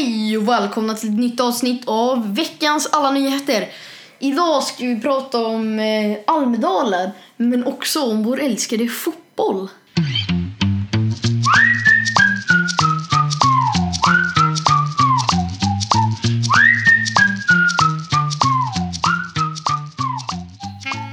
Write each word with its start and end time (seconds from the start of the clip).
Hej 0.00 0.38
och 0.38 0.48
välkomna 0.48 0.94
till 0.94 1.08
ett 1.08 1.18
nytt 1.18 1.40
avsnitt 1.40 1.82
av 1.86 2.34
veckans 2.34 2.88
alla 2.92 3.10
nyheter. 3.10 3.68
Idag 4.18 4.62
ska 4.62 4.84
vi 4.84 5.00
prata 5.00 5.46
om 5.46 5.78
eh, 5.78 6.18
Almedalen, 6.26 7.10
men 7.36 7.64
också 7.64 8.02
om 8.02 8.22
vår 8.22 8.40
älskade 8.40 8.88
fotboll. 8.88 9.68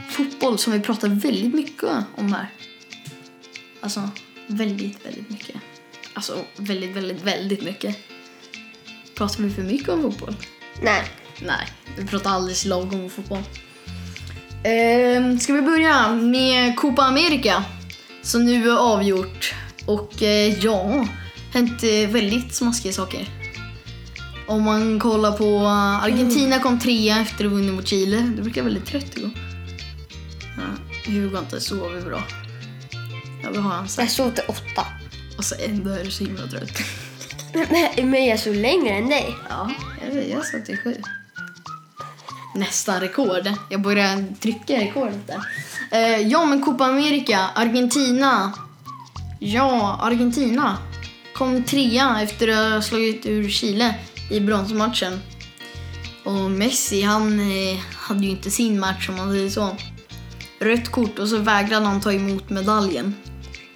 Fotboll 0.09 0.57
som 0.57 0.73
vi 0.73 0.79
pratar 0.79 1.07
väldigt 1.07 1.53
mycket 1.53 1.89
om 2.15 2.33
här. 2.33 2.49
Alltså, 3.81 4.09
väldigt, 4.47 5.05
väldigt 5.05 5.29
mycket. 5.29 5.55
Alltså, 6.13 6.45
väldigt, 6.57 6.95
väldigt, 6.95 7.23
väldigt 7.23 7.63
mycket. 7.63 8.14
Pratar 9.15 9.43
vi 9.43 9.49
för 9.49 9.61
mycket 9.61 9.89
om 9.89 10.01
fotboll? 10.01 10.35
Nej. 10.81 11.03
Nej, 11.41 11.67
vi 11.97 12.05
pratar 12.05 12.29
alldeles 12.29 12.65
lagom 12.65 13.03
om 13.03 13.09
fotboll. 13.09 13.43
Ehm, 14.63 15.39
ska 15.39 15.53
vi 15.53 15.61
börja 15.61 16.15
med 16.15 16.75
Copa 16.75 17.03
America 17.03 17.63
som 18.21 18.45
nu 18.45 18.69
är 18.69 18.77
avgjort. 18.77 19.53
Och 19.85 20.23
eh, 20.23 20.59
ja, 20.59 21.07
hänt 21.53 21.83
eh, 21.83 22.09
väldigt 22.09 22.53
smaskiga 22.53 22.93
saker. 22.93 23.29
Om 24.47 24.63
man 24.63 24.99
kollar 24.99 25.31
på 25.31 25.45
eh, 25.45 26.03
Argentina 26.03 26.59
kom 26.59 26.79
trea 26.79 27.19
efter 27.19 27.45
att 27.45 27.51
ha 27.51 27.57
vunnit 27.57 27.73
mot 27.73 27.87
Chile. 27.87 28.33
Du 28.35 28.41
brukar 28.41 28.63
väldigt 28.63 28.85
trött 28.85 29.17
igår. 29.17 29.31
Ja, 30.57 30.63
Hugo 31.11 31.35
har 31.35 31.43
inte 31.43 31.61
sovit 31.61 32.05
bra. 32.05 32.23
Ja, 33.43 33.49
vad 33.53 33.63
har 33.63 33.71
han 33.71 33.87
sagt? 33.87 34.07
Jag 34.07 34.11
sov 34.11 34.31
till 34.31 34.43
åtta. 34.47 34.85
Och 35.37 35.45
så 35.45 35.55
ändå 35.59 35.91
är 35.91 36.03
du 36.03 36.11
så 36.11 36.23
himla 36.23 36.47
trött. 36.47 36.81
Men, 37.71 38.09
men 38.09 38.25
jag 38.25 38.39
sov 38.39 38.53
längre 38.53 38.89
än 38.95 39.09
dig. 39.09 39.35
Ja, 39.49 39.71
jag, 40.05 40.15
vet, 40.15 40.29
jag 40.29 40.45
sa 40.45 40.59
till 40.59 40.77
sju. 40.77 40.95
Nästan 42.55 42.99
rekord. 42.99 43.51
Jag 43.69 43.81
börjar 43.81 44.35
trycka 44.39 44.73
rekordet 44.73 45.27
där. 45.27 45.39
Eh, 45.91 46.27
ja, 46.27 46.45
men 46.45 46.61
Copa 46.61 46.85
America, 46.85 47.49
Argentina. 47.55 48.53
Ja, 49.39 49.99
Argentina 50.01 50.77
kom 51.33 51.63
trea 51.63 52.21
efter 52.21 52.47
att 52.47 52.73
ha 52.73 52.81
slagit 52.81 53.25
ur 53.25 53.49
Chile 53.49 53.95
i 54.31 54.39
bronsmatchen. 54.39 55.19
Och 56.23 56.51
Messi, 56.51 57.01
han 57.01 57.39
eh, 57.39 57.79
hade 57.95 58.25
ju 58.25 58.29
inte 58.29 58.51
sin 58.51 58.79
match 58.79 59.09
om 59.09 59.15
man 59.15 59.31
säger 59.31 59.49
så. 59.49 59.75
Rött 60.59 60.91
kort 60.91 61.19
och 61.19 61.27
så 61.27 61.37
vägrade 61.37 61.85
han 61.85 62.01
ta 62.01 62.13
emot 62.13 62.49
medaljen. 62.49 63.15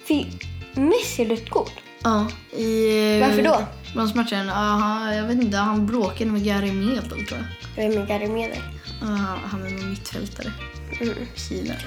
Fick 0.04 0.44
Messi 0.74 1.24
rött 1.24 1.50
kort? 1.50 1.72
Ja, 2.02 2.28
i... 2.58 3.20
Varför 3.20 3.42
då? 3.42 3.62
Bronsmatchen? 3.94 4.46
Ja, 4.46 4.52
han- 4.54 5.16
jag 5.16 5.24
vet 5.24 5.42
inte, 5.42 5.56
han 5.56 5.86
bråkade 5.86 6.30
med 6.30 6.44
Gary 6.44 6.72
Medel 6.72 7.26
tror 7.26 7.26
jag. 7.28 7.44
Jag 7.84 7.94
är 7.94 7.98
med 7.98 8.08
Gary 8.08 8.28
med 8.28 8.50
dig. 8.50 8.62
Ja, 9.00 9.38
han 9.44 9.66
är 9.66 9.70
nog 9.70 9.84
mittfältare. 9.84 10.52
Mm. 11.00 11.14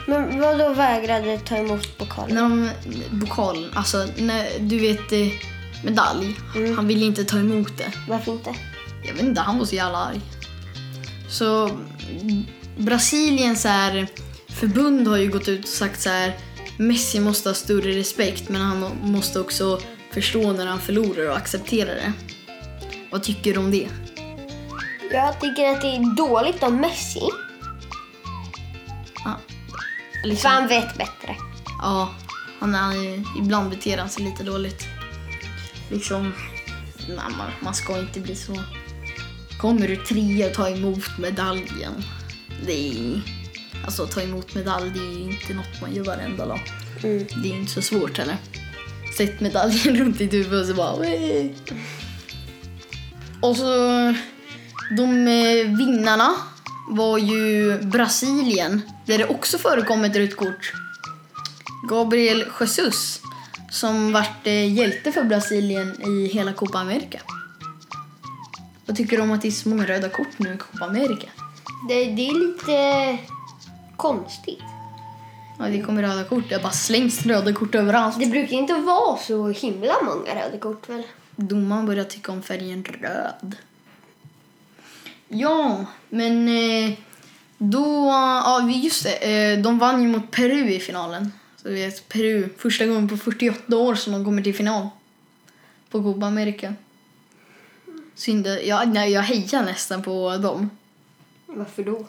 Men 0.07 0.39
vad 0.39 0.59
då 0.59 0.73
vägrade 0.73 1.37
ta 1.39 1.57
emot 1.57 1.97
pokalen? 1.97 2.35
De, 2.35 3.19
pokalen, 3.19 3.69
alltså 3.73 4.07
när, 4.17 4.59
du 4.59 4.79
vet 4.79 5.11
eh, 5.11 5.27
medalj. 5.83 6.35
Mm. 6.55 6.75
Han 6.75 6.87
ville 6.87 7.05
inte 7.05 7.23
ta 7.25 7.37
emot 7.39 7.77
det. 7.77 7.91
Varför 8.09 8.31
inte? 8.31 8.55
Jag 9.05 9.13
vet 9.13 9.23
inte, 9.23 9.41
han 9.41 9.57
var 9.59 9.65
så 9.65 9.75
jävla 9.75 9.97
arg. 9.97 10.21
Så 11.29 11.69
Brasiliens 12.77 13.63
här, 13.63 14.07
förbund 14.49 15.07
har 15.07 15.17
ju 15.17 15.31
gått 15.31 15.47
ut 15.47 15.63
och 15.63 15.69
sagt 15.69 16.01
så 16.01 16.09
här. 16.09 16.33
Messi 16.77 17.19
måste 17.19 17.49
ha 17.49 17.53
större 17.53 17.91
respekt 17.91 18.49
men 18.49 18.61
han 18.61 18.91
måste 19.01 19.39
också 19.39 19.79
förstå 20.13 20.53
när 20.53 20.65
han 20.65 20.79
förlorar 20.81 21.29
och 21.29 21.37
acceptera 21.37 21.93
det. 21.93 22.13
Vad 23.11 23.23
tycker 23.23 23.53
du 23.53 23.59
om 23.59 23.71
det? 23.71 23.87
Jag 25.11 25.39
tycker 25.41 25.65
att 25.69 25.81
det 25.81 25.87
är 25.87 26.15
dåligt 26.15 26.63
av 26.63 26.73
Messi. 26.73 27.19
Ja, 29.25 29.39
För 30.21 30.27
liksom, 30.27 30.51
han 30.51 30.67
vet 30.67 30.97
bättre. 30.97 31.35
ja 31.81 32.13
han 32.59 32.75
är, 32.75 32.93
ju- 32.93 33.23
ibland 33.39 33.69
beter 33.69 33.97
han 33.97 34.09
sig 34.09 34.23
lite 34.23 34.43
dåligt. 34.43 34.83
Liksom, 35.91 36.33
man, 37.15 37.33
man 37.59 37.73
ska 37.73 37.99
inte 37.99 38.19
bli 38.19 38.35
så. 38.35 38.63
Kommer 39.61 39.87
du 39.87 39.95
trea 39.95 40.47
och 40.47 40.53
ta 40.53 40.69
emot 40.69 41.17
medaljen? 41.19 42.03
Det 42.65 42.89
är, 42.89 43.21
alltså 43.85 44.07
ta 44.07 44.21
emot 44.21 44.55
medalj 44.55 44.89
det 44.93 44.99
är 44.99 45.11
ju 45.19 45.31
inte 45.31 45.53
något 45.53 45.81
man 45.81 45.95
gör 45.95 46.03
varenda 46.03 46.45
dag. 46.45 46.59
Mm. 47.03 47.25
Det 47.43 47.49
är 47.51 47.55
inte 47.57 47.71
så 47.71 47.81
svårt 47.81 48.17
heller. 48.17 48.37
Sätt 49.17 49.39
medaljen 49.39 49.95
runt 49.99 50.17
ditt 50.17 50.31
typ 50.31 50.45
huvud 50.45 50.61
och 50.61 50.67
så 50.67 50.73
bara... 50.73 50.95
"Wee." 50.95 51.53
Och 53.41 53.57
så 53.57 53.63
de 54.97 55.27
eh, 55.27 55.77
vinnarna 55.77 56.35
var 56.89 57.17
ju 57.17 57.77
Brasilien 57.81 58.81
där 59.05 59.17
det 59.17 59.25
också 59.25 59.57
förekom 59.57 60.03
ett 60.03 60.15
rött 60.15 60.35
kort. 60.35 60.73
Gabriel 61.89 62.45
Jesus 62.59 63.21
som 63.71 64.13
vart 64.13 64.47
eh, 64.47 64.73
hjälte 64.73 65.11
för 65.11 65.23
Brasilien 65.23 66.01
i 66.01 66.27
hela 66.27 66.53
Copa 66.53 66.79
America. 66.79 67.19
Vad 68.85 68.97
tycker 68.97 69.17
du 69.17 69.23
om 69.23 69.31
att 69.31 69.41
det 69.41 69.47
är 69.47 69.51
så 69.51 69.69
många 69.69 69.85
röda 69.85 70.09
kort 70.09 70.39
nu 70.39 70.53
i 70.53 70.57
Copa 70.57 70.85
America? 70.85 71.27
Det, 71.87 72.05
det 72.05 72.27
är 72.27 72.47
lite 72.47 73.17
konstigt. 73.97 74.72
Ja, 75.59 75.65
det 75.65 75.81
kommer 75.81 76.01
röda 76.01 76.23
kort. 76.23 76.49
Det 76.49 76.63
bara 76.63 76.71
slängs 76.71 77.25
röda 77.25 77.53
kort 77.53 77.75
överallt. 77.75 78.19
Det 78.19 78.25
brukar 78.25 78.53
inte 78.57 78.73
vara 78.73 79.17
så 79.17 79.47
himla 79.49 79.93
många 80.03 80.35
röda 80.45 80.57
kort 80.57 80.89
väl? 80.89 81.03
Domaren 81.35 81.85
börjar 81.85 82.03
tycka 82.03 82.31
om 82.31 82.41
färgen 82.43 82.83
röd. 82.83 83.55
Ja, 85.27 85.85
men 86.09 86.47
eh, 86.47 86.93
då... 87.57 87.83
Ja, 88.45 88.69
just 88.69 89.03
det. 89.03 89.51
eh, 89.53 89.59
De 89.61 89.79
vann 89.79 90.01
ju 90.01 90.07
mot 90.07 90.31
Peru 90.31 90.69
i 90.69 90.79
finalen. 90.79 91.31
Så 91.61 91.67
du 91.67 91.73
vet, 91.73 92.09
Peru, 92.09 92.49
första 92.57 92.85
gången 92.85 93.07
på 93.09 93.17
48 93.17 93.77
år 93.77 93.95
som 93.95 94.13
de 94.13 94.25
kommer 94.25 94.41
till 94.41 94.55
final. 94.55 94.87
På 95.89 96.03
Copa 96.03 96.25
America. 96.25 96.73
Synd, 98.15 98.47
ja, 98.63 98.83
nej, 98.85 99.11
jag 99.11 99.21
hejar 99.21 99.63
nästan 99.63 100.03
på 100.03 100.37
dem. 100.37 100.69
Varför 101.45 101.83
då? 101.83 102.05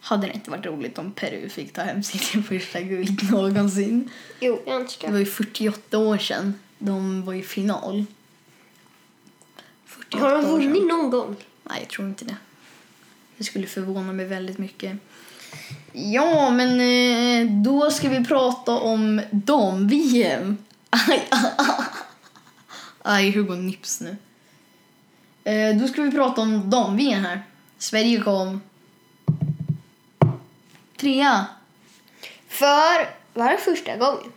Hade 0.00 0.26
det 0.26 0.32
inte 0.32 0.50
varit 0.50 0.66
roligt 0.66 0.98
om 0.98 1.12
Peru 1.12 1.48
fick 1.48 1.72
ta 1.72 1.82
hem 1.82 2.02
sitt 2.02 2.22
första 2.48 2.80
guld 2.80 3.30
någonsin? 3.30 4.10
Jo, 4.40 4.62
jag 4.66 4.74
Det 4.78 4.82
önskar. 4.82 5.10
var 5.12 5.18
ju 5.18 5.26
48 5.26 5.98
år 5.98 6.18
sedan 6.18 6.54
de 6.78 7.22
var 7.24 7.34
i 7.34 7.42
final. 7.42 8.04
48 9.86 10.24
Har 10.24 10.42
de 10.42 10.44
vunnit 10.50 10.88
någon 10.88 11.10
gång? 11.10 11.36
Nej, 11.64 11.78
jag 11.80 11.88
tror 11.88 12.08
inte 12.08 12.24
det. 12.24 12.36
Det 13.36 13.44
skulle 13.44 13.66
förvåna 13.66 14.12
mig 14.12 14.26
väldigt 14.26 14.58
mycket. 14.58 14.96
Ja, 15.92 16.50
men 16.50 16.80
eh, 16.80 17.62
då 17.62 17.90
ska 17.90 18.08
vi 18.08 18.24
prata 18.24 18.72
om 18.72 19.20
dam-VM. 19.30 20.56
Aj, 20.90 21.28
Aj, 23.02 23.30
Hugo 23.30 23.54
Nips 23.54 24.00
nu. 24.00 24.16
Eh, 25.44 25.76
då 25.76 25.88
ska 25.88 26.02
vi 26.02 26.10
prata 26.10 26.40
om 26.40 26.70
dam-VM 26.70 27.24
här. 27.24 27.42
Sverige 27.78 28.20
kom 28.20 28.60
trea. 31.00 31.46
För, 32.48 33.10
var 33.34 33.50
det 33.50 33.58
första 33.58 33.96
gången? 33.96 34.32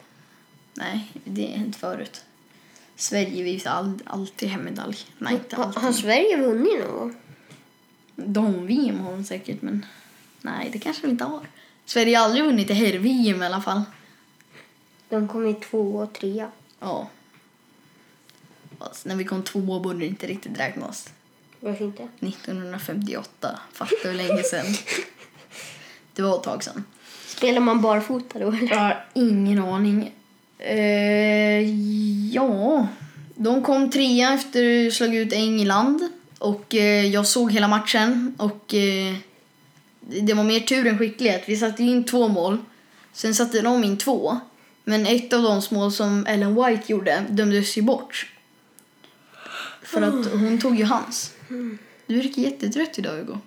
Nej, 0.74 1.12
det 1.24 1.53
är 1.53 1.57
inte 1.57 1.79
förut. 1.79 2.24
Sverige 2.96 3.44
visar 3.44 3.72
all, 3.72 4.00
alltid 4.06 4.50
hem 4.50 4.63
medalj. 4.63 4.97
Nej, 5.18 5.34
inte 5.34 5.56
Har, 5.56 5.63
alltid. 5.63 5.84
har 5.84 5.91
Sverige 5.91 6.38
vunnit 6.38 6.79
någon 6.79 6.97
gång? 6.97 7.16
Dam-VM 8.16 9.00
har 9.00 9.12
de 9.12 9.24
säkert, 9.24 9.62
men 9.62 9.85
nej, 10.41 10.69
det 10.74 10.79
kanske 10.79 11.01
de 11.01 11.12
inte 11.12 11.24
har. 11.24 11.47
Sverige 11.85 12.18
har 12.18 12.25
aldrig 12.25 12.44
vunnit 12.46 12.69
i 12.69 12.74
herr-VM 12.74 13.44
i 13.44 13.45
alla 13.45 13.62
fall. 13.62 13.81
De 15.09 15.28
kom 15.28 15.47
i 15.47 15.53
två 15.53 15.95
och 15.95 16.13
trea. 16.13 16.51
Ja. 16.80 17.09
Alltså, 18.80 19.09
när 19.09 19.16
vi 19.16 19.24
kom 19.24 19.44
två 19.44 19.80
borde 19.80 20.00
det 20.00 20.06
inte 20.06 20.28
riktigt 20.28 20.59
räknas. 20.59 21.09
Varför 21.59 21.86
inte? 21.86 22.04
1958. 22.04 23.59
Fattar 23.74 23.95
hur 24.04 24.13
länge 24.13 24.44
sedan. 24.44 24.66
Det 26.15 26.21
var 26.21 26.36
ett 26.38 26.44
tag 26.44 26.63
sedan. 26.63 26.83
Spelar 27.25 27.60
man 27.60 27.81
barfota 27.81 28.39
då 28.39 28.48
eller? 28.48 28.69
Jag 28.69 28.77
har 28.77 29.06
ingen 29.13 29.60
aning. 29.60 30.12
Eh, 30.57 31.62
ja, 32.33 32.88
de 33.36 33.63
kom 33.63 33.92
trea 33.92 34.33
efter 34.33 34.88
att 34.88 34.94
slagit 34.94 35.27
ut 35.27 35.33
England. 35.33 36.10
Och 36.39 36.75
eh, 36.75 37.06
jag 37.06 37.27
såg 37.27 37.51
hela 37.51 37.68
matchen. 37.68 38.36
Och 38.38 38.74
eh, 38.74 39.15
det 40.00 40.33
var 40.33 40.44
mer 40.44 40.60
tur 40.60 40.88
än 40.88 40.98
skicklighet. 40.98 41.44
Vi 41.45 41.57
satte 41.57 41.83
in 41.83 42.04
två 42.04 42.27
mål. 42.27 42.57
Sen 43.13 43.36
satte 43.36 43.62
de 43.62 43.83
in 43.83 43.98
två. 43.98 44.39
Men 44.83 45.06
ett 45.06 45.33
av 45.33 45.42
de 45.42 45.62
mål 45.75 45.92
som 45.92 46.25
Ellen 46.25 46.56
White 46.56 46.92
gjorde 46.92 47.24
dömdes 47.30 47.77
ju 47.77 47.81
bort. 47.81 48.27
För 49.83 50.01
att 50.01 50.31
hon 50.31 50.59
tog 50.59 50.75
ju 50.75 50.86
hans. 50.86 51.33
Du 52.06 52.16
verkar 52.16 52.42
jättetrött 52.42 53.00
idag 53.00 53.12
Hugo. 53.12 53.38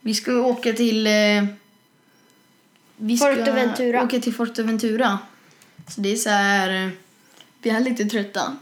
Vi 0.00 0.14
ska 0.14 0.32
åka 0.32 0.72
till... 0.72 1.06
Eh, 1.06 1.44
vi 2.96 3.16
ska 3.16 3.34
Forteventura. 3.34 4.02
åka 4.02 4.20
till 4.20 4.34
Forteventura. 4.34 5.18
Så 5.88 6.00
det 6.00 6.12
är 6.12 6.16
så 6.16 6.30
här... 6.30 6.84
eh, 6.86 6.90
Vi 7.62 7.70
är 7.70 7.80
lite 7.80 8.04
trötta. 8.04 8.56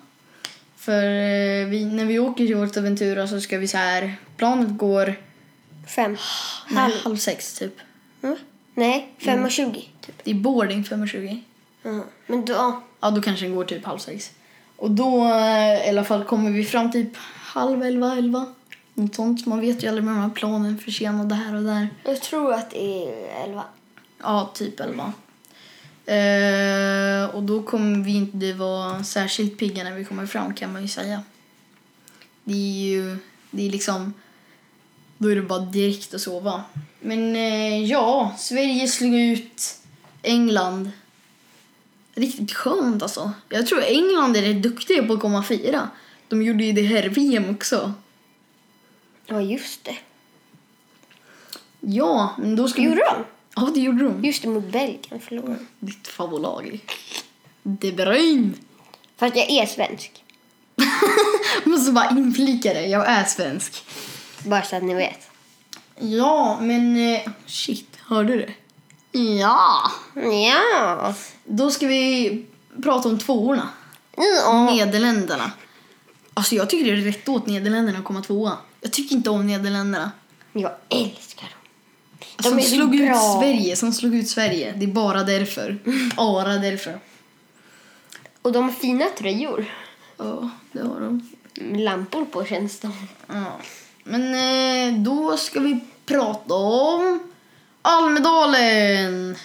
För 0.76 1.02
eh, 1.04 1.66
vi, 1.66 1.84
när 1.84 2.04
vi 2.04 2.18
åker 2.18 2.46
till 2.46 2.56
vårt 2.56 2.76
Aventura 2.76 3.28
så 3.28 3.40
ska 3.40 3.58
vi 3.58 3.68
så 3.68 3.76
här... 3.76 4.16
Planet 4.36 4.68
går 4.78 5.14
Fem. 5.96 6.16
nej, 6.70 6.76
Halv. 6.82 6.92
halv 7.04 7.16
sex 7.16 7.58
typ. 7.58 7.74
Mm. 8.22 8.36
Nej, 8.74 9.12
fem 9.18 9.44
och 9.44 9.50
tjugo. 9.50 9.80
Typ. 10.00 10.20
Det 10.24 10.30
är 10.30 10.34
boarding 10.34 10.82
5.20. 10.84 11.40
Mm. 11.84 12.02
Men 12.26 12.44
då... 12.44 12.82
Ja, 13.00 13.10
då 13.10 13.22
kanske 13.22 13.44
den 13.46 13.54
går 13.54 13.64
typ 13.64 13.84
halv 13.84 13.98
sex. 13.98 14.30
Och 14.76 14.90
då 14.90 15.24
eh, 15.24 15.86
i 15.86 15.88
alla 15.88 16.04
fall 16.04 16.24
kommer 16.24 16.50
vi 16.50 16.64
fram 16.64 16.92
typ 16.92 17.08
halv 17.34 17.82
elva, 17.82 18.16
elva. 18.16 18.46
Något 18.94 19.14
sånt. 19.14 19.46
Man 19.46 19.60
vet 19.60 19.84
ju 19.84 19.88
aldrig 19.88 20.04
med 20.04 20.14
de 20.14 20.20
här 20.20 20.30
planen 20.30 20.78
försenade 20.78 21.34
här 21.34 21.54
och 21.54 21.62
där. 21.62 21.88
Jag 22.04 22.22
tror 22.22 22.52
att 22.52 22.70
det 22.70 23.04
är 23.08 23.44
elva. 23.44 23.64
Ja, 24.24 24.50
typ 24.54 24.80
elva. 24.80 25.12
Eh, 26.06 27.24
och 27.34 27.42
då 27.42 27.62
kommer 27.62 28.04
vi 28.04 28.14
inte 28.14 28.52
vara 28.52 29.04
särskilt 29.04 29.58
pigga 29.58 29.84
när 29.84 29.92
vi 29.94 30.04
kommer 30.04 30.26
fram 30.26 30.54
kan 30.54 30.72
man 30.72 30.82
ju 30.82 30.88
säga. 30.88 31.22
Det 32.44 32.52
är 32.52 32.86
ju, 32.88 33.16
det 33.50 33.66
är 33.66 33.70
liksom, 33.70 34.14
då 35.18 35.28
är 35.30 35.36
det 35.36 35.42
bara 35.42 35.60
direkt 35.60 36.14
att 36.14 36.20
sova. 36.20 36.64
Men 37.00 37.36
eh, 37.36 37.84
ja, 37.84 38.34
Sverige 38.38 38.88
slog 38.88 39.14
ut 39.14 39.78
England. 40.22 40.90
Riktigt 42.14 42.52
skönt 42.52 43.02
alltså. 43.02 43.32
Jag 43.48 43.66
tror 43.66 43.82
England 43.82 44.36
är 44.36 44.42
rätt 44.42 44.62
duktiga 44.62 45.02
på 45.02 45.12
att 45.12 45.20
komma 45.20 45.44
fyra. 45.44 45.88
De 46.28 46.42
gjorde 46.42 46.64
ju 46.64 46.72
det 46.72 46.82
här 46.82 47.08
VM 47.08 47.50
också. 47.50 47.92
Ja, 49.26 49.40
just 49.40 49.84
det. 49.84 49.96
Ja, 51.80 52.34
men 52.38 52.56
då 52.56 52.68
ska 52.68 52.82
vi- 52.82 52.88
Gjorde 52.88 53.04
de? 53.16 53.24
Ja, 53.56 53.70
det 53.74 53.80
gjorde 53.80 54.04
de. 54.04 54.24
Just 54.24 54.42
det, 54.42 54.48
mot 54.48 54.72
Belgien 54.72 55.20
förlorade. 55.20 55.56
Ditt 55.78 56.08
favoritlag. 56.08 56.80
De 57.62 57.92
Bruyne. 57.92 58.52
Fast 59.16 59.36
jag 59.36 59.50
är 59.50 59.66
svensk. 59.66 60.24
Måste 61.64 61.92
bara 61.92 62.10
inflika 62.10 62.74
det. 62.74 62.86
Jag 62.86 63.08
är 63.08 63.24
svensk. 63.24 63.84
Bara 64.44 64.62
så 64.62 64.76
att 64.76 64.82
ni 64.82 64.94
vet. 64.94 65.20
Ja, 65.98 66.58
men 66.60 66.96
eh, 67.14 67.20
shit. 67.46 67.88
Hörde 68.06 68.32
du 68.32 68.38
det? 68.38 68.54
Ja. 69.18 69.90
Ja. 70.14 71.14
Då 71.44 71.70
ska 71.70 71.86
vi 71.86 72.44
prata 72.82 73.08
om 73.08 73.18
tvåorna. 73.18 73.68
ja. 74.16 74.70
Nederländerna. 74.70 75.52
Alltså 76.34 76.54
jag 76.54 76.70
tycker 76.70 76.92
det 76.96 77.02
är 77.02 77.04
rätt 77.04 77.28
åt 77.28 77.46
Nederländerna 77.46 77.98
att 77.98 78.04
komma 78.04 78.22
tvåa. 78.22 78.58
Jag 78.80 78.92
tycker 78.92 79.16
inte 79.16 79.30
om 79.30 79.46
Nederländerna. 79.46 80.10
Jag 80.52 80.72
älskar 80.88 81.42
dem. 81.42 81.63
Som 82.38 82.58
är 82.58 82.62
så 82.62 82.74
slog 82.74 82.94
ut 82.94 83.08
bra. 83.08 83.40
Sverige. 83.40 83.76
Som 83.76 83.92
slog 83.92 84.14
ut 84.14 84.28
Sverige. 84.28 84.74
Det 84.76 84.84
är 84.84 84.92
bara 84.92 85.22
därför. 85.22 85.78
Bara 86.16 86.54
därför. 86.56 87.00
Och 88.42 88.52
de 88.52 88.64
har 88.64 88.72
fina 88.72 89.04
tröjor. 89.18 89.64
Ja, 90.16 90.50
det 90.72 90.82
har 90.82 91.00
de. 91.00 91.30
Lampor 91.54 92.24
på 92.24 92.44
känns 92.44 92.80
de. 92.80 92.92
Ja. 93.26 93.60
Men 94.04 94.34
eh, 94.34 95.00
då 95.02 95.36
ska 95.36 95.60
vi 95.60 95.80
prata 96.06 96.54
om 96.54 97.20
Almedalen. 97.82 99.36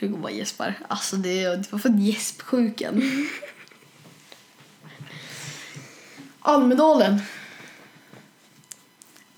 Hugo 0.00 0.16
bara 0.16 0.32
gäspar. 0.32 0.78
Alltså 0.88 1.16
det, 1.16 1.44
det 1.44 1.72
var 1.72 1.78
för 1.78 1.98
gäspsjukan. 1.98 3.28
Almedalen. 6.40 7.20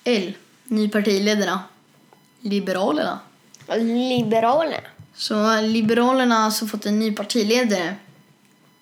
L. 0.04 0.34
Ny 0.64 0.88
partiledarna. 0.88 1.62
Liberalerna. 2.40 3.20
Liberalerna. 3.76 4.88
Så 5.14 5.60
Liberalerna 5.60 6.34
har 6.34 6.42
alltså 6.42 6.66
fått 6.66 6.86
en 6.86 6.98
ny 6.98 7.12
partiledare. 7.12 7.94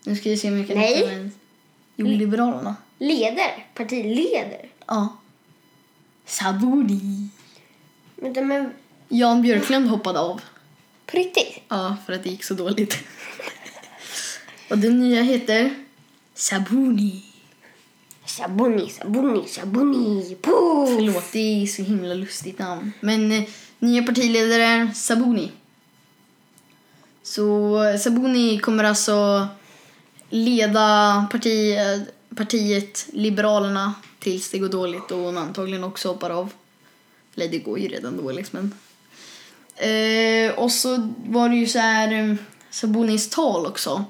Nu 0.05 0.17
ska 0.17 0.31
vi 0.31 0.37
se 0.37 0.49
kan 0.49 0.77
Nej. 0.77 0.97
hitta 0.97 1.11
en. 1.11 1.33
Jo, 1.97 2.07
Liberalerna. 2.07 2.77
Leder. 2.99 3.67
Partileder. 3.75 4.69
Ja. 4.87 5.17
Sabuni. 6.27 7.29
Men 8.17 8.33
de 8.33 8.53
är 8.53 8.73
Jan 9.09 9.43
Björklund 9.43 9.89
hoppade 9.89 10.21
av. 10.21 10.41
på 11.07 11.17
riktigt. 11.17 11.63
Ja, 11.69 11.97
för 12.07 12.13
att 12.13 12.23
det 12.23 12.31
gick 12.31 12.45
så 12.45 12.55
dåligt. 12.55 12.99
Och 14.71 14.79
den 14.79 15.01
nya 15.01 15.23
heter 15.23 15.75
Sabuni. 16.35 17.32
Sabuni, 18.37 18.89
Sabuni, 18.91 19.49
Sabuni. 19.49 20.37
Puff. 20.43 20.89
Förlåt, 20.97 21.33
det 21.33 21.63
är 21.63 21.67
så 21.67 21.83
himla 21.83 22.15
lustigt 22.15 22.59
namn. 22.59 22.93
Men 23.01 23.33
eh, 23.33 23.43
nya 23.79 24.03
partiledare 24.03 24.63
är 24.63 24.91
Sabuni. 24.95 25.53
Så 27.23 27.77
eh, 27.85 27.99
Sabuni 27.99 28.59
kommer 28.59 28.85
alltså 28.85 29.49
leda 30.31 31.27
parti, 31.31 31.77
eh, 31.77 32.03
partiet 32.37 33.07
Liberalerna 33.13 33.95
tills 34.19 34.51
det 34.51 34.59
går 34.59 34.69
dåligt 34.69 35.11
och 35.11 35.19
hon 35.19 35.39
antagligen 35.39 35.85
också 35.85 36.09
hoppar 36.09 36.31
av. 36.31 36.53
Eller 37.35 37.49
det 37.49 37.59
går 37.59 37.79
ju 37.79 37.89
redan 37.89 38.17
dåligt 38.17 38.53
men. 38.53 38.75
Eh, 39.77 40.59
och 40.59 40.73
så 40.73 41.13
var 41.27 41.49
det 41.49 41.57
ju 41.57 41.67
så 41.67 41.79
här 41.79 42.09
Sabonis 42.09 42.39
Sabunis 42.71 43.31
tal 43.31 43.67
också. 43.67 44.05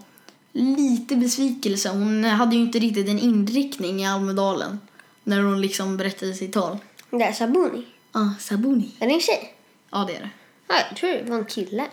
Lite 0.53 1.17
besvikelse. 1.17 1.89
Hon 1.89 2.25
hade 2.25 2.57
ju 2.57 2.63
inte 2.63 2.79
riktigt 2.79 3.09
en 3.09 3.19
inriktning 3.19 4.03
i 4.03 4.07
Almedalen 4.07 4.81
när 5.25 5.43
hon 5.43 5.61
liksom 5.61 5.97
berättade 5.97 6.35
sitt 6.35 6.53
tal. 6.53 6.79
Det 7.11 7.25
är 7.25 7.33
Sabuni. 7.33 7.85
Ah, 8.13 8.29
Sabuni. 8.41 8.91
Är 8.99 9.07
det 9.07 9.15
en 9.15 9.21
tjej? 9.21 9.55
Ja, 9.91 10.05
det 10.07 10.17
är 10.17 10.21
det. 10.21 10.31
Ja, 10.69 10.75
jag 10.89 10.97
tror 10.97 11.11
det 11.11 11.31
var 11.31 11.39
en 11.39 11.45
kille. 11.45 11.87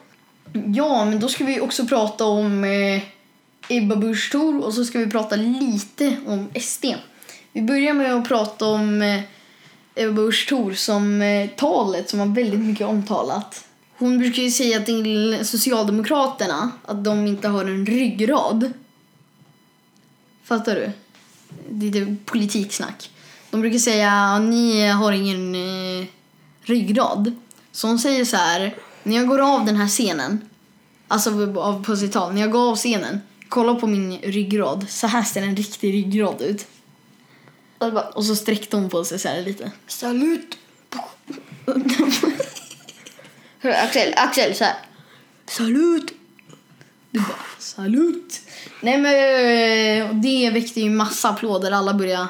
Ja, 0.75 1.05
men 1.05 1.19
då 1.19 1.27
ska 1.27 1.43
vi 1.43 1.59
också 1.59 1.85
prata 1.85 2.25
om 2.25 2.63
eh, 2.63 3.01
Ebba 3.69 3.95
Busch 3.95 4.31
Thor 4.31 4.65
och 4.65 4.73
så 4.73 4.85
ska 4.85 4.99
vi 4.99 5.07
prata 5.07 5.35
lite 5.35 6.17
om 6.27 6.49
SD. 6.61 6.85
Vi 7.51 7.61
börjar 7.61 7.93
med 7.93 8.15
att 8.15 8.27
prata 8.27 8.65
om 8.65 9.01
eh, 9.01 9.21
Ebba 9.95 10.13
Busch 10.13 10.49
Thor 10.49 10.73
som 10.73 11.21
eh, 11.21 11.49
talet 11.49 12.09
som 12.09 12.19
var 12.19 12.25
väldigt 12.25 12.59
mycket 12.59 12.87
omtalat. 12.87 13.65
Hon 13.99 14.17
brukar 14.17 14.43
ju 14.43 14.51
säga 14.51 14.81
till 14.81 15.39
Socialdemokraterna 15.45 16.71
att 16.85 17.03
de 17.03 17.27
inte 17.27 17.47
har 17.47 17.65
en 17.65 17.85
ryggrad. 17.85 18.73
Fattar 20.43 20.75
du? 20.75 20.91
Det 21.69 21.87
är 21.87 21.91
det 21.91 22.15
politiksnack. 22.25 23.11
De 23.49 23.61
brukar 23.61 23.79
säga 23.79 24.11
att 24.11 24.41
ni 24.41 24.87
har 24.87 25.11
ingen 25.11 25.55
eh, 25.55 26.07
ryggrad. 26.61 27.35
Så 27.71 27.87
hon 27.87 27.99
säger 27.99 28.25
så 28.25 28.37
här, 28.37 28.75
när 29.03 29.15
jag 29.15 29.27
går 29.27 29.39
av 29.39 29.65
den 29.65 29.75
här 29.75 29.87
scenen, 29.87 30.49
alltså 31.07 31.29
av 31.59 31.83
på 31.83 31.95
sitt 31.95 32.11
tal, 32.11 32.33
när 32.33 32.41
jag 32.41 32.51
går 32.51 32.69
av 32.69 32.75
scenen, 32.75 33.21
kolla 33.49 33.75
på 33.75 33.87
min 33.87 34.17
ryggrad. 34.17 34.85
Så 34.89 35.07
här 35.07 35.23
ser 35.23 35.41
en 35.41 35.55
riktig 35.55 35.93
ryggrad 35.93 36.41
ut. 36.41 36.67
Och 38.13 38.25
så 38.25 38.35
sträckte 38.35 38.77
hon 38.77 38.89
på 38.89 39.03
sig 39.03 39.19
så 39.19 39.27
här 39.27 39.41
lite. 39.41 39.71
salut. 39.87 40.57
Axel, 43.61 44.13
Axel 44.17 44.55
så 44.55 44.63
här. 44.63 44.75
Salut! 45.45 46.13
Du 47.11 47.19
bara, 47.19 47.39
salut! 47.59 48.41
Nej 48.81 48.97
men 48.97 49.13
eh, 49.13 50.13
det 50.21 50.49
väckte 50.49 50.81
ju 50.81 50.89
massa 50.89 51.29
applåder. 51.29 51.71
Alla 51.71 51.93
började... 51.93 52.27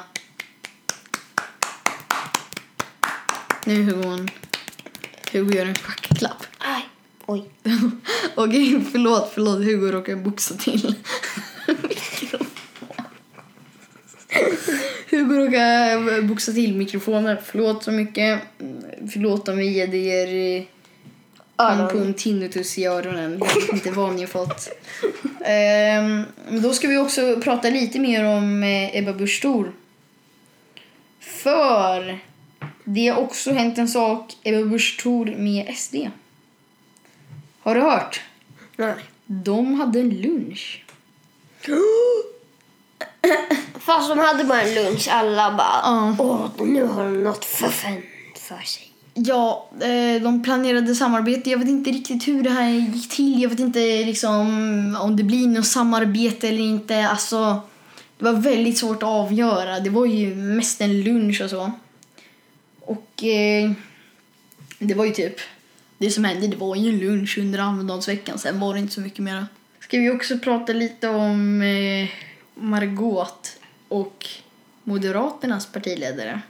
Nu 3.64 3.82
Hugo, 3.82 4.08
hon- 4.08 4.30
Hugo 5.32 5.54
gör 5.56 5.66
en 5.66 5.74
schackklapp. 5.74 6.46
Aj. 6.58 6.88
Oj. 7.26 7.44
Okej, 8.34 8.84
förlåt, 8.92 9.30
förlåt. 9.34 9.58
Hugo 9.64 9.92
råkade 9.92 10.16
boxa 10.16 10.54
till. 10.54 10.94
Hugo 15.10 15.34
råkade 15.34 16.22
boxa 16.22 16.52
till 16.52 16.76
mikrofonen. 16.76 17.36
Förlåt 17.44 17.84
så 17.84 17.90
mycket. 17.90 18.40
Förlåt 19.12 19.48
om 19.48 19.56
vi 19.56 19.66
ger 19.68 20.66
kom 21.68 21.88
på 21.88 21.98
en 21.98 22.14
tinnitus 22.14 22.78
i 22.78 22.84
öronen. 22.84 23.42
Jag 23.54 23.74
inte 23.74 23.90
vad 23.90 24.14
ni 24.14 24.20
har 24.20 24.28
fått. 24.28 24.68
Ehm, 25.44 26.22
då 26.62 26.72
ska 26.72 26.88
vi 26.88 26.96
också 26.96 27.40
prata 27.40 27.70
lite 27.70 27.98
mer 27.98 28.24
om 28.24 28.62
eh, 28.62 28.96
Ebba 28.96 29.12
Busch 29.12 29.42
Thor. 29.42 29.72
För 31.20 32.18
det 32.84 33.08
har 33.08 33.22
också 33.22 33.52
hänt 33.52 33.78
en 33.78 33.88
sak, 33.88 34.36
Ebba 34.42 34.64
Busch 34.64 34.98
Thor 35.02 35.26
med 35.26 35.76
SD. 35.76 35.94
Har 37.60 37.74
du 37.74 37.80
hört? 37.80 38.20
Nej. 38.76 38.94
De 39.26 39.74
hade 39.74 40.00
en 40.00 40.10
lunch. 40.10 40.84
Fast 43.80 44.08
de 44.08 44.18
hade 44.18 44.44
bara 44.44 44.62
en 44.62 44.74
lunch. 44.74 45.08
Alla 45.10 45.50
bara, 45.50 45.80
Ja. 45.84 46.16
åh, 46.18 46.66
nu 46.66 46.84
har 46.86 47.04
de 47.04 47.22
något 47.24 47.44
förfänt 47.44 48.04
för 48.38 48.58
sig. 48.64 48.89
Ja, 49.14 49.70
eh, 49.80 50.22
de 50.22 50.42
planerade 50.42 50.94
samarbete. 50.94 51.50
Jag 51.50 51.58
vet 51.58 51.68
inte 51.68 51.90
riktigt 51.90 52.28
hur 52.28 52.42
det 52.42 52.50
här 52.50 52.70
gick 52.70 53.10
till. 53.10 53.42
Jag 53.42 53.50
vet 53.50 53.60
inte 53.60 54.04
liksom 54.04 54.46
om 55.00 55.16
det 55.16 55.22
blir 55.22 55.48
något 55.48 55.66
samarbete 55.66 56.48
eller 56.48 56.62
inte. 56.62 57.08
Alltså, 57.08 57.60
det 58.18 58.24
var 58.24 58.32
väldigt 58.32 58.78
svårt 58.78 59.02
att 59.02 59.08
avgöra. 59.08 59.80
Det 59.80 59.90
var 59.90 60.06
ju 60.06 60.34
mest 60.34 60.80
en 60.80 61.02
lunch 61.02 61.40
och 61.40 61.50
så. 61.50 61.72
Och 62.80 63.24
eh, 63.24 63.70
det 64.78 64.94
var 64.94 65.04
ju 65.04 65.12
typ... 65.12 65.36
Det 65.98 66.10
som 66.10 66.24
hände 66.24 66.46
det 66.46 66.56
var 66.56 66.76
ju 66.76 66.88
en 66.88 66.98
lunch 66.98 67.38
under 67.38 67.58
Almedalsveckan. 67.58 68.38
Sen 68.38 68.60
var 68.60 68.74
det 68.74 68.80
inte 68.80 68.94
så 68.94 69.00
mycket 69.00 69.18
mer. 69.18 69.46
ska 69.80 69.98
vi 69.98 70.10
också 70.10 70.38
prata 70.38 70.72
lite 70.72 71.08
om 71.08 71.62
eh, 71.62 72.08
Margot 72.54 73.58
och 73.88 74.26
Moderaternas 74.84 75.66
partiledare. 75.66 76.40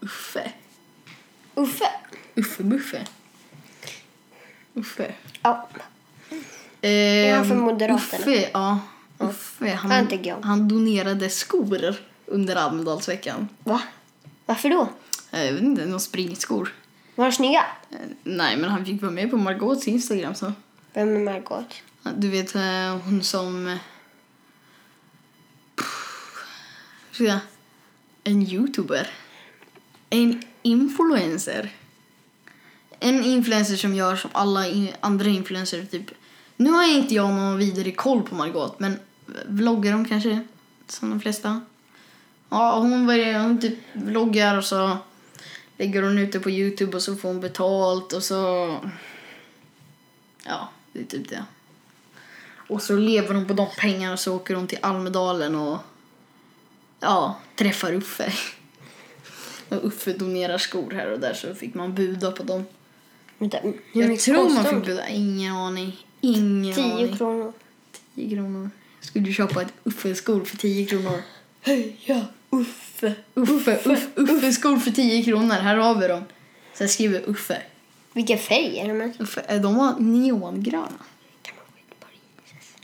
Uffe. 0.00 0.52
Uffe. 1.54 1.84
Uffe 2.34 2.62
Buffe. 2.62 3.06
Uffe. 4.74 5.14
Ja. 5.42 5.68
Eh, 6.80 7.36
han 7.36 7.48
för 7.48 7.54
Moderaterna? 7.54 8.18
Uffe, 8.18 8.50
ja. 8.52 8.80
Uffe, 9.18 9.70
Han 9.74 9.90
han, 9.90 10.06
tycker 10.08 10.28
jag 10.28 10.36
om. 10.38 10.42
han 10.44 10.68
donerade 10.68 11.30
skor 11.30 11.94
under 12.26 12.56
Almedalsveckan. 12.56 13.48
Va? 13.64 13.82
Varför 14.46 14.68
då? 14.68 14.88
Jag 15.30 15.52
vet 15.52 15.62
inte, 15.62 15.84
några 15.86 15.98
springskor. 15.98 16.74
Var 17.14 17.24
de 17.24 17.32
snygga? 17.32 17.64
Eh, 17.90 17.96
Nej, 18.24 18.56
men 18.56 18.70
han 18.70 18.84
fick 18.86 19.02
vara 19.02 19.12
med 19.12 19.30
på 19.30 19.36
Margots 19.36 19.88
Instagram 19.88 20.34
så. 20.34 20.52
Vem 20.92 21.16
är 21.16 21.20
Margot? 21.20 21.74
Du 22.16 22.28
vet 22.30 22.54
eh, 22.54 22.96
hon 23.04 23.22
som... 23.22 23.66
eh, 23.68 23.76
Pff, 25.76 27.20
En 28.24 28.42
youtuber. 28.42 29.10
En 30.12 30.42
influencer. 30.62 31.72
En 33.00 33.24
influencer 33.24 33.76
som 33.76 33.94
gör 33.94 34.16
som 34.16 34.30
alla 34.34 34.64
andra 35.00 35.28
influencers 35.28 35.90
typ. 35.90 36.10
Nu 36.56 36.70
har 36.70 36.82
jag 36.82 36.92
inte 36.92 37.14
jag 37.14 37.30
någon 37.30 37.58
vidare 37.58 37.92
koll 37.92 38.22
på 38.22 38.34
Margot 38.34 38.80
men 38.80 38.98
vloggar 39.46 39.92
hon 39.92 40.04
kanske? 40.04 40.40
Som 40.86 41.10
de 41.10 41.20
flesta. 41.20 41.60
Ja, 42.48 42.78
hon, 42.78 43.06
börjar, 43.06 43.40
hon 43.40 43.60
typ 43.60 43.78
vloggar 43.92 44.58
och 44.58 44.64
så 44.64 44.96
lägger 45.78 46.02
hon 46.02 46.18
ut 46.18 46.32
det 46.32 46.40
på 46.40 46.50
Youtube 46.50 46.96
och 46.96 47.02
så 47.02 47.16
får 47.16 47.28
hon 47.28 47.40
betalt 47.40 48.12
och 48.12 48.22
så... 48.22 48.76
Ja, 50.44 50.68
det 50.92 51.00
är 51.00 51.04
typ 51.04 51.28
det. 51.28 51.44
Och 52.68 52.82
så 52.82 52.96
lever 52.96 53.34
hon 53.34 53.46
på 53.46 53.52
de 53.52 53.66
pengarna 53.78 54.12
och 54.12 54.20
så 54.20 54.36
åker 54.36 54.54
hon 54.54 54.66
till 54.66 54.78
Almedalen 54.82 55.54
och 55.54 55.78
ja, 57.00 57.38
träffar 57.56 57.92
Uffe. 57.92 58.32
Och 59.78 59.84
Uffe 59.86 60.12
donerar 60.12 60.58
skor 60.58 60.90
här 60.90 61.12
och 61.12 61.20
där 61.20 61.34
så 61.34 61.54
fick 61.54 61.74
man 61.74 61.94
buda 61.94 62.32
på 62.32 62.42
dem. 62.42 62.64
Vänta, 63.38 63.58
hur 63.62 63.74
Jag 63.92 64.08
mycket 64.08 64.24
tror 64.24 64.50
man 64.54 64.64
fick 64.64 64.84
buda, 64.84 65.08
ingen 65.08 65.54
aning. 65.54 66.06
Ingen 66.20 66.74
10 66.74 66.84
aning. 66.84 67.16
kronor. 67.16 67.52
10 68.14 68.30
kronor. 68.36 68.70
Skulle 69.00 69.24
du 69.24 69.32
köpa 69.32 69.62
ett 69.62 69.72
Uffe-skor 69.84 70.44
för 70.44 70.56
10 70.56 70.86
kronor? 70.86 71.22
Heja 71.60 72.26
Uffe. 72.50 73.14
Uffe, 73.34 73.78
Uffe, 73.84 74.06
Uffe-skor 74.16 74.76
för 74.76 74.90
10 74.90 75.24
kronor. 75.24 75.54
Här 75.54 75.76
har 75.76 75.94
vi 75.94 76.08
dem. 76.08 76.24
Sen 76.74 76.88
skriver 76.88 77.22
Uffe. 77.30 77.62
Vilken 78.12 78.38
färg 78.38 78.78
är 78.78 78.88
de? 78.88 79.12
Uffe. 79.18 79.40
eh, 79.48 79.60
De 79.60 79.74
var 79.76 79.94
neongröna. 80.00 80.88
Kan 81.42 81.54
man 81.56 81.66
Jesus? 82.46 82.74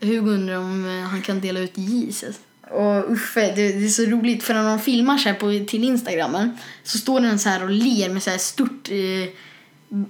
Hugo 0.00 0.30
undrar 0.30 0.56
om 0.56 0.86
eh, 0.86 1.00
han 1.02 1.22
kan 1.22 1.40
dela 1.40 1.60
ut 1.60 1.78
Jesus. 1.78 2.36
Och 2.72 3.12
Uffe, 3.12 3.52
det, 3.56 3.72
det 3.72 3.84
är 3.84 3.88
så 3.88 4.02
roligt 4.02 4.42
för 4.42 4.54
när 4.54 4.68
de 4.68 4.78
filmar 4.78 5.18
så 5.18 5.34
på, 5.34 5.64
till 5.68 5.84
Instagramen 5.84 6.58
så 6.82 6.98
står 6.98 7.20
den 7.20 7.38
så 7.38 7.48
här 7.48 7.62
och 7.62 7.70
ler 7.70 8.08
med 8.08 8.22
så 8.22 8.30
här 8.30 8.38
stort 8.38 8.88
eh, 8.90 9.34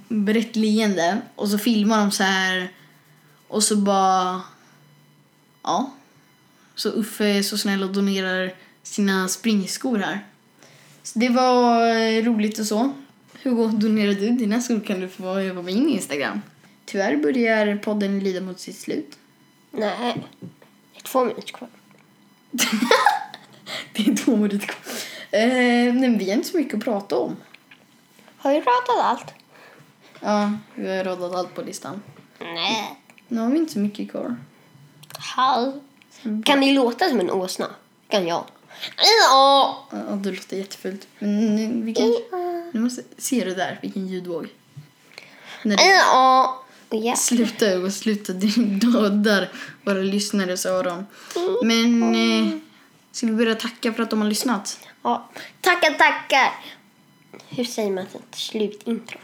brett 0.08 0.56
leende 0.56 1.18
och 1.34 1.48
så 1.48 1.58
filmar 1.58 1.98
de 1.98 2.10
så 2.10 2.22
här 2.22 2.72
och 3.48 3.62
så 3.62 3.76
bara 3.76 4.42
ja. 5.62 5.90
Så 6.74 6.88
Uffe 6.88 7.24
är 7.24 7.42
så 7.42 7.58
snäll 7.58 7.82
och 7.82 7.92
donerar 7.92 8.54
sina 8.82 9.28
springskor 9.28 9.98
här. 9.98 10.26
Så 11.02 11.18
det 11.18 11.28
var 11.28 11.88
eh, 11.88 12.24
roligt 12.24 12.58
och 12.58 12.66
så. 12.66 12.92
Hugo, 13.42 13.68
donerar 13.68 14.12
du 14.12 14.30
dina 14.30 14.60
skor 14.60 14.80
kan 14.80 15.00
du 15.00 15.08
få 15.08 15.22
vara 15.22 15.54
på 15.54 15.62
min 15.62 15.88
Instagram. 15.88 16.40
Tyvärr 16.84 17.16
börjar 17.16 17.76
podden 17.76 18.18
lida 18.18 18.40
mot 18.40 18.60
sitt 18.60 18.78
slut. 18.78 19.18
Nej. 19.70 20.22
Det 20.92 20.98
är 20.98 21.02
två 21.02 21.24
minuter 21.24 21.52
kvar. 21.52 21.68
Det 23.92 24.02
är 24.02 24.16
två 24.16 24.36
kvar. 24.36 24.74
Eh, 25.30 25.94
men 25.94 26.18
vi 26.18 26.30
har 26.30 26.36
inte 26.36 26.48
så 26.48 26.56
mycket 26.56 26.74
att 26.74 26.84
prata 26.84 27.16
om. 27.16 27.36
Har 28.36 28.52
vi 28.52 28.60
pratat 28.60 29.04
allt? 29.04 29.34
Ja, 30.20 30.52
vi 30.74 30.96
har 30.96 31.04
radat 31.04 31.34
allt 31.34 31.54
på 31.54 31.62
listan. 31.62 32.02
Nej. 32.38 32.98
Nu 33.28 33.40
har 33.40 33.50
vi 33.50 33.58
inte 33.58 33.72
så 33.72 33.78
mycket 33.78 34.10
kvar. 34.10 34.36
Halv. 35.18 35.72
Kan 36.44 36.60
ni 36.60 36.72
låta 36.72 37.08
som 37.08 37.20
en 37.20 37.30
åsna? 37.30 37.66
Kan 38.08 38.26
jag. 38.26 38.44
Ja. 39.30 39.88
Det 40.22 40.30
låter 40.30 40.56
jättefult. 40.56 41.08
Men 41.18 41.56
nu, 41.56 41.84
vi 41.84 41.94
kan, 41.94 42.14
nu 42.72 42.80
måste, 42.80 43.02
ser 43.18 43.44
du 43.44 43.54
där 43.54 43.78
vilken 43.82 44.06
ljudvåg? 44.06 44.48
När 45.62 45.76
du 45.76 45.82
Ja. 46.92 46.98
Ja. 46.98 47.16
slutar 47.16 47.84
och 47.84 47.92
slutar, 47.92 48.34
du 48.34 48.48
dödar 48.66 49.48
våra 49.82 49.98
lyssnares 49.98 50.66
öron. 50.66 51.06
Men 51.62 52.14
eh, 52.14 52.54
ska 53.12 53.26
vi 53.26 53.32
börja 53.32 53.54
tacka 53.54 53.92
för 53.92 54.02
att 54.02 54.10
de 54.10 54.20
har 54.20 54.28
lyssnat? 54.28 54.78
ja. 55.02 55.30
Tackar, 55.60 55.90
tackar. 55.90 56.52
Hur 57.48 57.64
säger 57.64 57.90
man 57.90 58.04
ett 58.04 58.34
slutintro? 58.34 59.18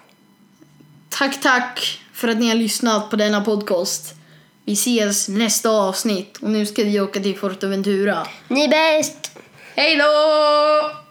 Tack, 1.08 1.40
tack 1.40 2.00
för 2.12 2.28
att 2.28 2.38
ni 2.38 2.48
har 2.48 2.54
lyssnat 2.54 3.10
på 3.10 3.16
denna 3.16 3.40
podcast. 3.40 4.14
Vi 4.64 4.72
ses 4.72 5.28
nästa 5.28 5.70
avsnitt 5.70 6.36
och 6.36 6.50
nu 6.50 6.66
ska 6.66 6.84
vi 6.84 7.00
åka 7.00 7.20
till 7.20 7.38
Forteventura. 7.38 8.26
Ni 8.48 8.64
är 8.64 8.68
bäst! 8.68 9.38
Hej 9.76 9.96
då! 9.96 11.07